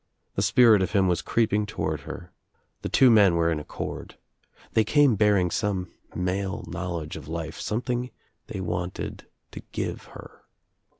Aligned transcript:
The 0.33 0.41
spirit 0.41 0.81
of 0.81 0.93
him 0.93 1.07
was 1.07 1.21
creeping 1.21 1.67
toward 1.67 1.99
her. 2.09 2.31
The 2.81 2.89
two 2.89 3.11
men 3.11 3.35
were 3.35 3.51
in 3.51 3.59
accord. 3.59 4.17
They 4.73 4.83
came 4.83 5.13
bearing 5.15 5.51
some 5.51 5.91
male 6.15 6.63
knowledge 6.65 7.15
of 7.17 7.27
life, 7.27 7.59
something 7.59 8.09
they 8.47 8.61
wanted 8.61 9.27
to 9.51 9.61
^ve 9.61 10.05
her. 10.05 10.41